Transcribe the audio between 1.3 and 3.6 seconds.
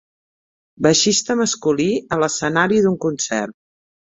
masculí a l'escenari d'un concert